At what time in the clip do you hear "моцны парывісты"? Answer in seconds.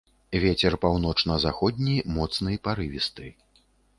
2.15-3.27